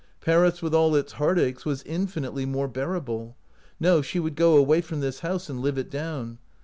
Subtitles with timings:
[0.19, 3.35] Paris, with all its heartaches, was infinitely more bearable.
[3.79, 6.39] No; she would go away from this house and live it down.